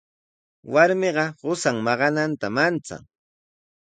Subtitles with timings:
[0.73, 3.01] Warmiqa qusan maqananta manchan.